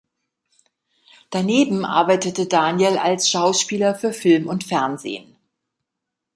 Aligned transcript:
Daneben 1.29 1.85
arbeitete 1.85 2.47
Daniel 2.47 2.97
als 2.97 3.29
Schauspieler 3.29 3.93
für 3.93 4.13
Film 4.13 4.47
und 4.47 4.63
Fernsehen. 4.63 5.35